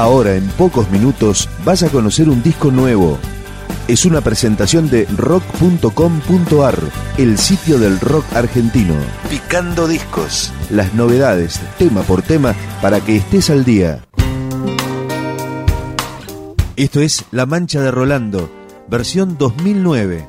[0.00, 3.18] Ahora, en pocos minutos, vas a conocer un disco nuevo.
[3.86, 6.78] Es una presentación de rock.com.ar,
[7.18, 8.94] el sitio del rock argentino.
[9.28, 10.54] Picando discos.
[10.70, 14.02] Las novedades, tema por tema, para que estés al día.
[16.76, 18.50] Esto es La Mancha de Rolando,
[18.88, 20.26] versión 2009.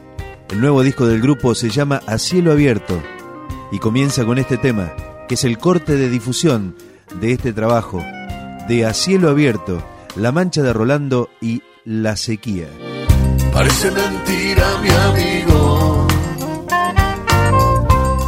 [0.49, 3.01] El nuevo disco del grupo se llama A Cielo Abierto
[3.71, 4.91] y comienza con este tema,
[5.29, 6.75] que es el corte de difusión
[7.21, 8.03] de este trabajo,
[8.67, 9.83] de A Cielo Abierto,
[10.15, 12.67] La Mancha de Rolando y La Sequía.
[13.53, 16.07] Parece mentira, mi amigo.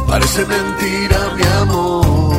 [0.06, 2.36] Parece mentira, mi amor.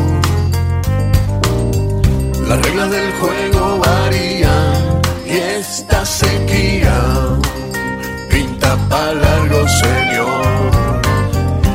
[2.48, 7.02] Las reglas del juego varían y esta sequía
[8.30, 11.02] pinta para largo, señor.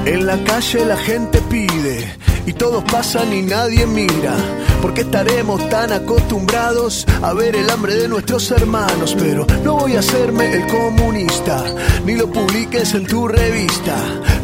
[0.07, 2.15] En la calle la gente pide
[2.47, 4.35] y todos pasan y nadie mira.
[4.81, 9.15] porque estaremos tan acostumbrados a ver el hambre de nuestros hermanos?
[9.19, 11.63] Pero no voy a hacerme el comunista,
[12.05, 13.97] ni lo publiques en tu revista.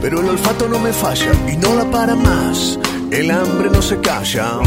[0.03, 2.79] Pero el olfato no me falla y no la para más.
[3.11, 4.59] El hambre no se calla.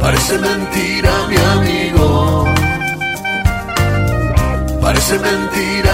[0.00, 2.46] Parece mentira, mi amigo.
[4.80, 5.87] Parece mentira,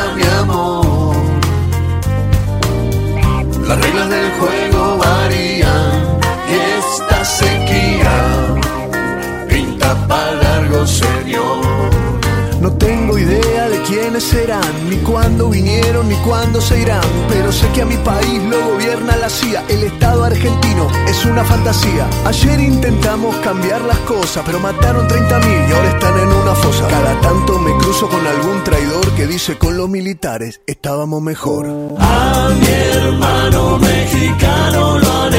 [14.25, 17.03] serán, ni cuándo vinieron, ni cuándo se irán.
[17.29, 19.65] Pero sé que a mi país lo gobierna la CIA.
[19.69, 22.09] El Estado argentino es una fantasía.
[22.25, 26.89] Ayer intentamos cambiar las cosas, pero mataron 30.000 y ahora están en una fosa.
[26.89, 31.67] Cada tanto me cruzo con algún traidor que dice con los militares estábamos mejor.
[31.99, 35.34] A mi hermano mexicano lo han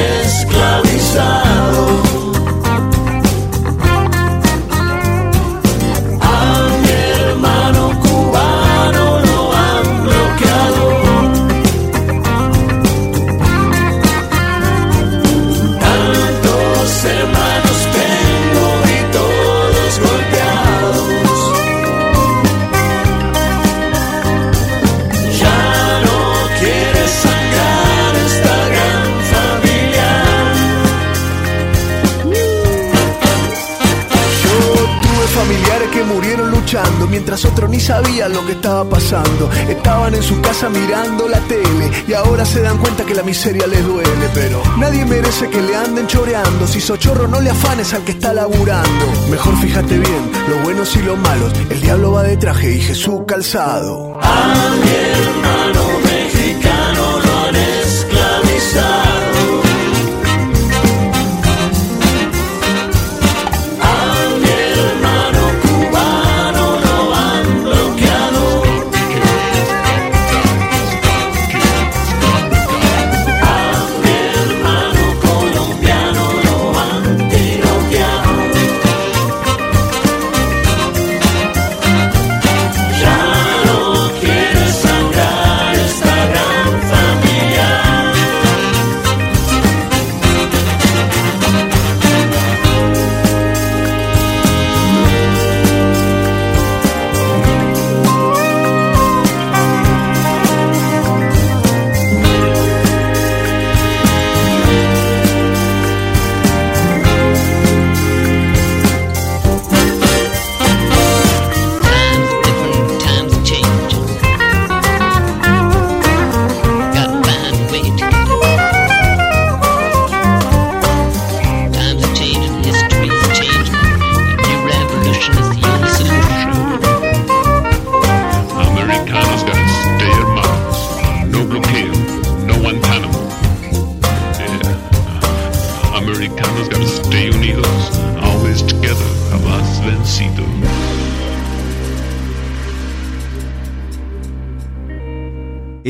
[38.66, 39.48] estaba pasando.
[39.68, 43.64] Estaban en su casa mirando la tele y ahora se dan cuenta que la miseria
[43.68, 44.28] les duele.
[44.34, 46.66] Pero nadie merece que le anden choreando.
[46.66, 49.06] Si sochorro no le afanes al que está laburando.
[49.30, 51.52] Mejor fíjate bien, los buenos y los malos.
[51.70, 54.18] El diablo va de traje y Jesús calzado.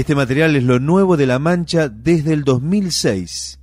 [0.07, 3.59] Este material es lo nuevo de La Mancha desde el 2006.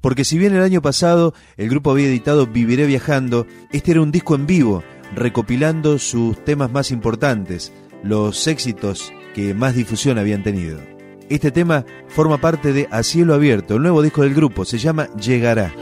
[0.00, 4.12] Porque si bien el año pasado el grupo había editado Viviré Viajando, este era un
[4.12, 7.72] disco en vivo, recopilando sus temas más importantes,
[8.04, 10.78] los éxitos que más difusión habían tenido.
[11.30, 15.08] Este tema forma parte de A Cielo Abierto, el nuevo disco del grupo, se llama
[15.16, 15.74] Llegará.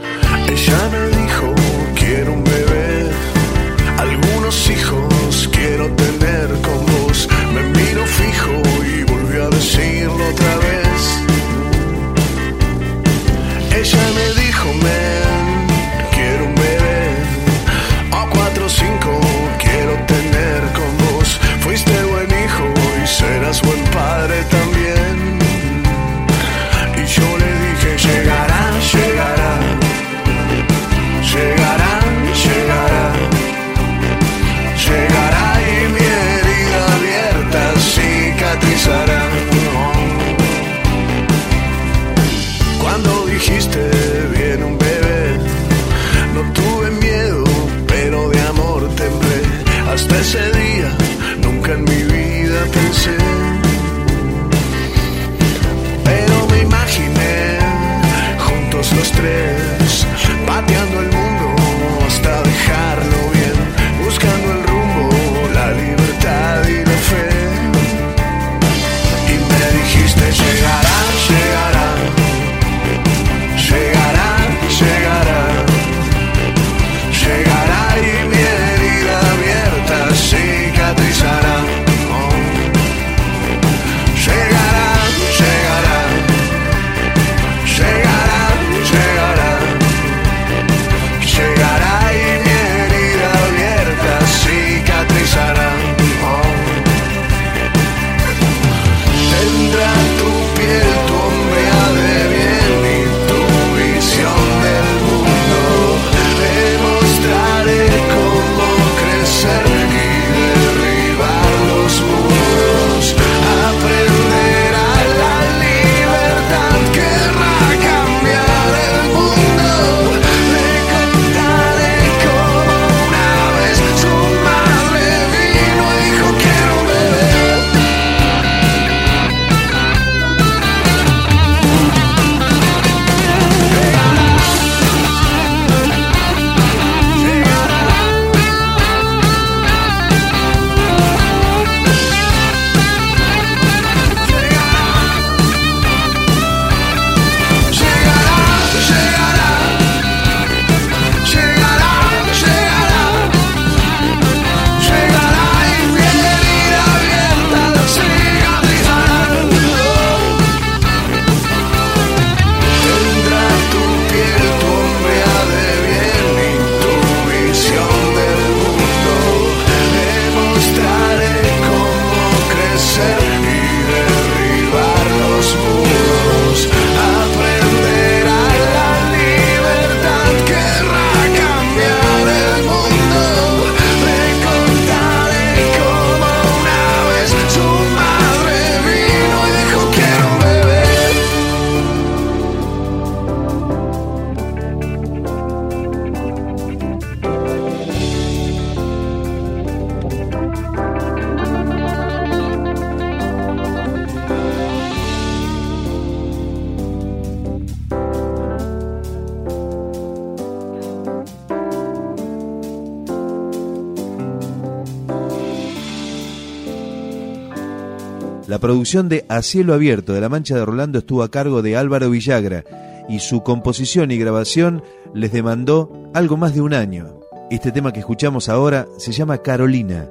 [218.67, 222.09] Producción de A Cielo Abierto de La Mancha de Rolando estuvo a cargo de Álvaro
[222.09, 222.65] Villagra
[223.07, 224.83] y su composición y grabación
[225.13, 227.21] les demandó algo más de un año.
[227.49, 230.09] Este tema que escuchamos ahora se llama Carolina,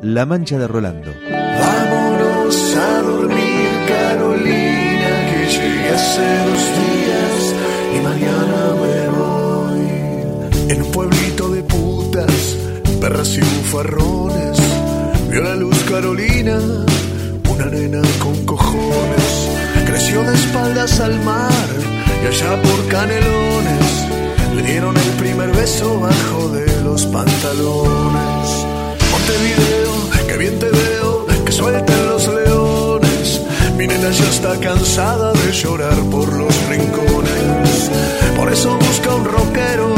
[0.00, 1.12] La Mancha de Rolando.
[1.30, 7.54] Vámonos a dormir, Carolina, que llegué hace dos días
[7.96, 10.70] y mañana me voy.
[10.70, 12.56] En un pueblito de putas,
[12.98, 14.58] perras y bufarrones,
[15.30, 16.58] vio la luz Carolina,
[17.60, 19.48] una nena con cojones.
[19.86, 21.68] Creció de espaldas al mar
[22.22, 24.06] y allá por canelones
[24.54, 28.66] le dieron el primer beso bajo de los pantalones.
[29.10, 33.42] Montevideo, que bien te veo, que suelten los leones.
[33.76, 37.90] Mi nena ya está cansada de llorar por los rincones.
[38.36, 39.94] Por eso busca un rockero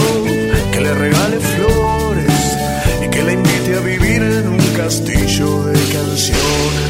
[0.73, 2.57] que le regale flores
[3.05, 6.82] y que la invite a vivir en un castillo de canciones.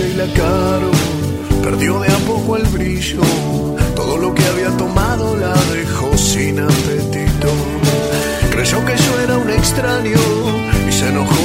[0.00, 0.90] Pasó la noche y la caro
[1.62, 3.20] perdió de a poco el brillo.
[3.94, 7.48] Todo lo que había tomado la dejó sin apetito.
[8.50, 10.18] Creyó que yo era un extraño
[10.88, 11.39] y se enojó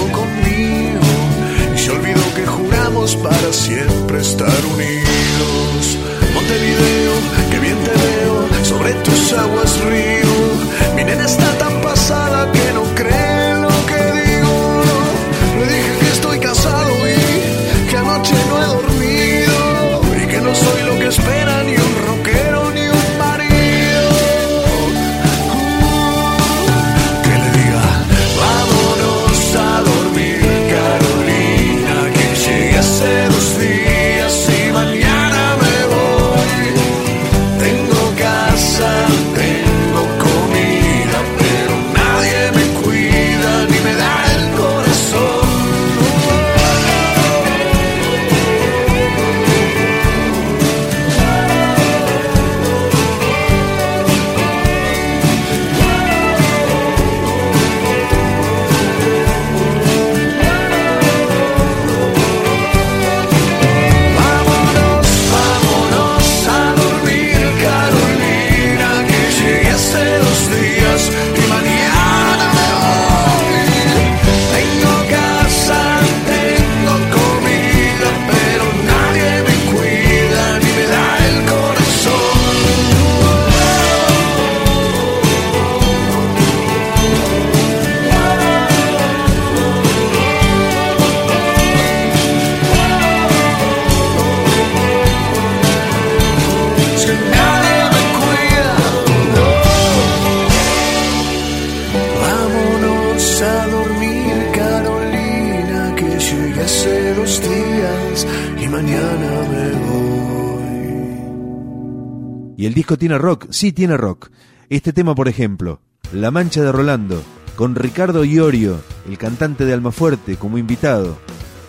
[112.85, 114.29] disco tiene rock, sí tiene rock.
[114.69, 115.81] Este tema, por ejemplo,
[116.13, 117.19] La Mancha de Rolando,
[117.55, 121.17] con Ricardo Iorio, el cantante de Almafuerte, como invitado,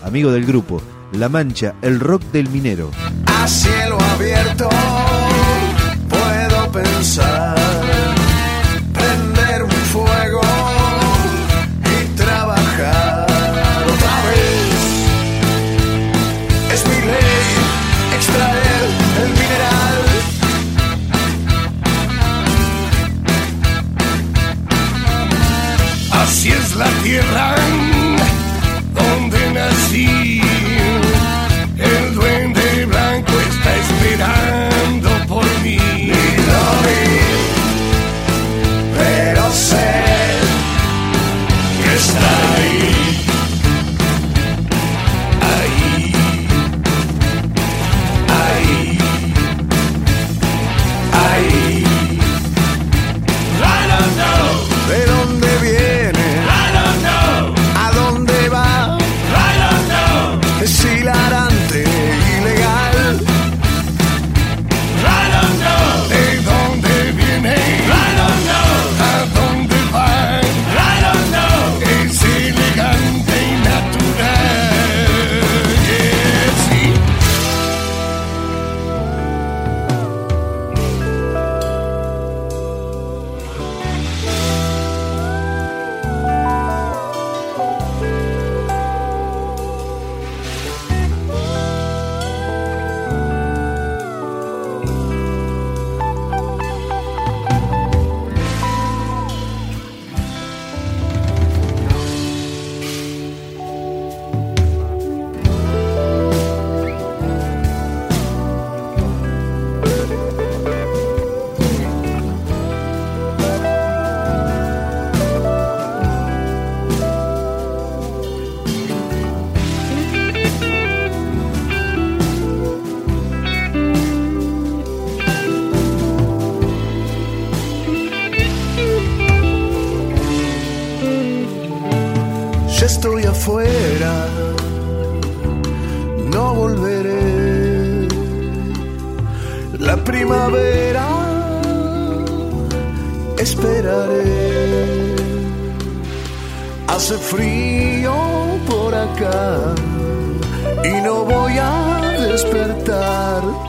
[0.03, 0.83] amigo del grupo.
[1.13, 2.91] La Mancha, el rock del minero.
[3.25, 4.69] A cielo abierto
[6.07, 7.57] puedo pensar,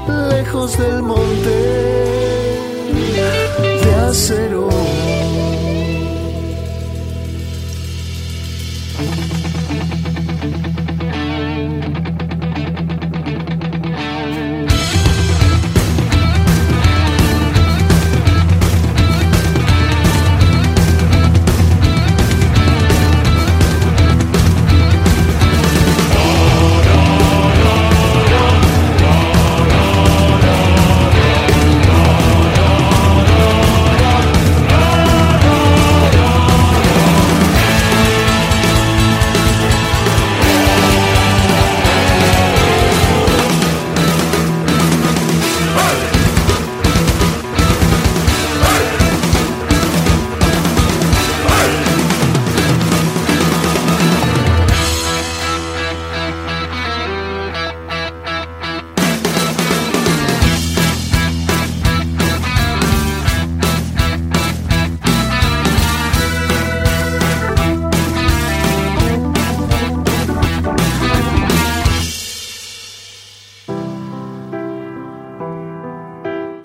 [0.07, 1.49] lejos del monte
[3.83, 4.69] de acero.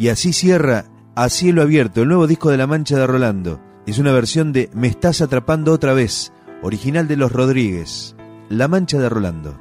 [0.03, 3.61] Y así cierra A Cielo Abierto, el nuevo disco de La Mancha de Rolando.
[3.87, 8.17] Es una versión de Me estás atrapando otra vez, original de Los Rodríguez.
[8.49, 9.57] La Mancha de Rolando.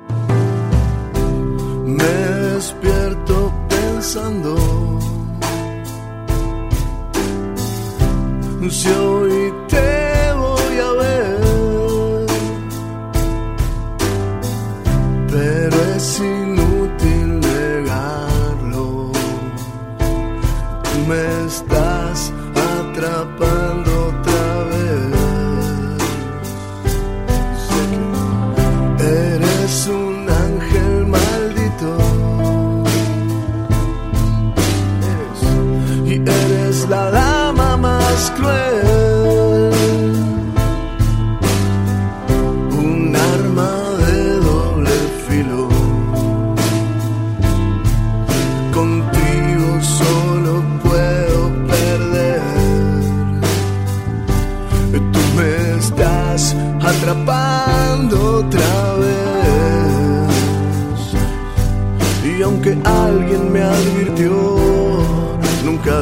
[1.85, 4.55] Despierto pensando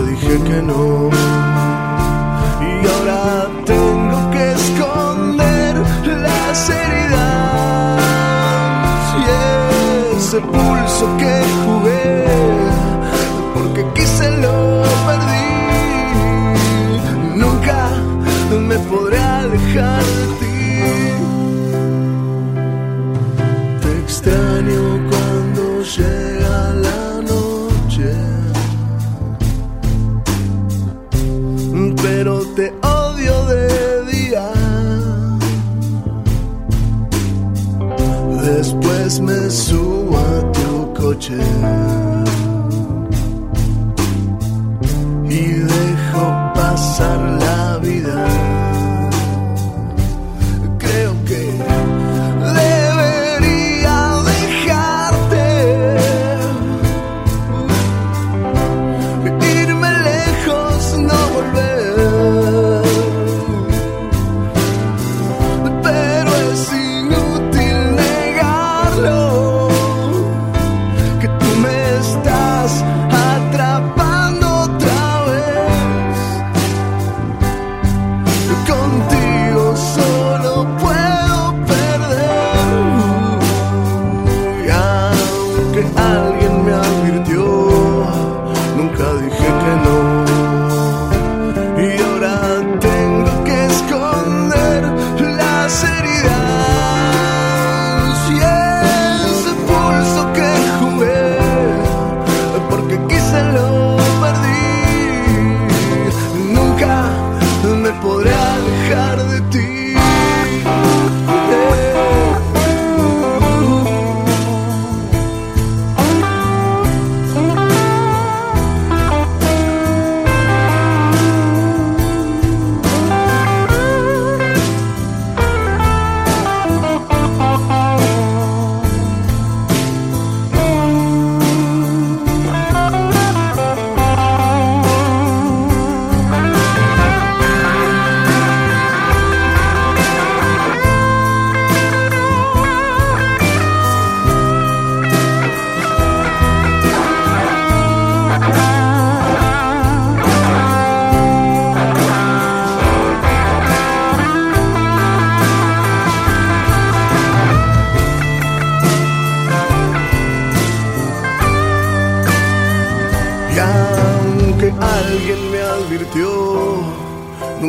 [0.01, 1.09] dije que no.
[2.61, 5.75] Y ahora tengo que esconder
[6.05, 8.01] las heridas
[9.19, 9.23] y
[10.17, 11.33] ese pulso que
[38.43, 41.37] Después me subo a tu coche.
[45.29, 47.28] Y dejo pasar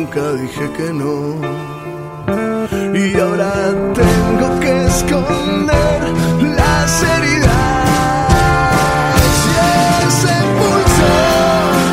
[0.01, 1.13] nunca dije que no.
[3.03, 3.53] Y ahora
[4.01, 5.99] tengo que esconder
[6.57, 8.29] las heridas.
[9.47, 9.53] Y
[10.07, 11.11] ese pulso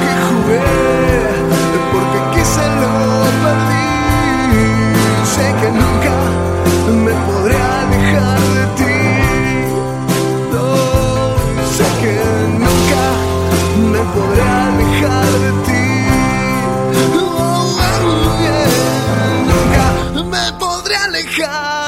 [0.02, 0.70] que jugué,
[1.92, 2.94] porque quise lo
[3.44, 3.90] perdí.
[5.34, 6.14] Sé que nunca
[7.04, 8.98] me podré alejar de ti.
[10.54, 10.66] No,
[11.76, 12.14] sé que
[12.64, 13.02] nunca
[13.92, 14.37] me podré
[21.04, 21.87] alejar